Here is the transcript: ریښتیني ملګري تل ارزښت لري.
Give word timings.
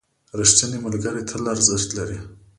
ریښتیني 0.39 0.77
ملګري 0.85 1.21
تل 1.29 1.43
ارزښت 1.53 1.89
لري. 1.97 2.19